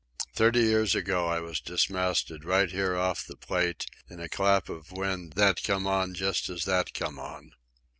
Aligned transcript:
"Thirty 0.33 0.61
years 0.61 0.95
ago 0.95 1.27
I 1.27 1.39
was 1.41 1.61
dismasted 1.61 2.43
right 2.43 2.71
here 2.71 2.97
off 2.97 3.23
the 3.27 3.35
Plate 3.37 3.85
in 4.09 4.19
a 4.19 4.27
clap 4.27 4.67
of 4.67 4.91
wind 4.91 5.33
that 5.33 5.61
come 5.61 5.85
on 5.85 6.15
just 6.15 6.49
as 6.49 6.65
that 6.65 6.95
come 6.95 7.19
on." 7.19 7.51